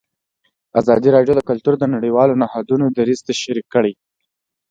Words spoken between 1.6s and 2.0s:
د